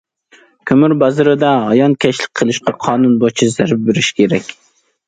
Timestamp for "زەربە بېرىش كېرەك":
3.59-4.53